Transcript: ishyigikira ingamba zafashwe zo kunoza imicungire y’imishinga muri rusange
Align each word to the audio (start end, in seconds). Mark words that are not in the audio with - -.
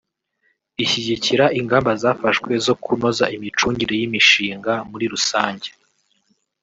ishyigikira 0.83 1.45
ingamba 1.59 1.91
zafashwe 2.03 2.51
zo 2.65 2.73
kunoza 2.83 3.25
imicungire 3.35 3.93
y’imishinga 3.99 4.73
muri 4.89 5.05
rusange 5.13 5.69